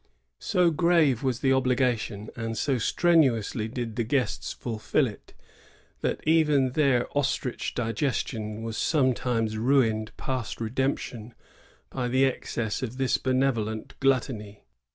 So 0.39 0.71
grave 0.71 1.21
was 1.21 1.41
the 1.41 1.53
obligation, 1.53 2.31
and 2.35 2.57
so 2.57 2.79
strenuously 2.79 3.67
did 3.67 3.97
the 3.97 4.03
guests 4.03 4.51
fulfil 4.51 5.05
it, 5.05 5.35
that 5.99 6.21
even 6.25 6.71
their 6.71 7.05
ostrich 7.15 7.75
digestion 7.75 8.63
was 8.63 8.77
sometimes 8.77 9.59
ruined 9.59 10.11
past 10.17 10.59
redemption 10.59 11.35
by 11.91 12.07
the 12.07 12.25
excess 12.25 12.81
of 12.81 12.97
this 12.97 13.19
benevo 13.19 13.65
lent 13.65 13.99
gluttony. 13.99 14.63